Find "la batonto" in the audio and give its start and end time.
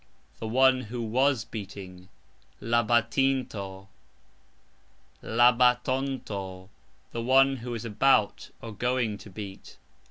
2.59-3.67